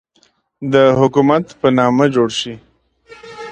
د 0.73 0.75
حکومت 0.99 1.45
په 1.59 1.67
نامه 1.77 2.05
جوړ 2.15 2.29
شي. 2.39 2.53